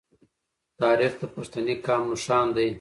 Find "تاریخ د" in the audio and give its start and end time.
0.81-1.23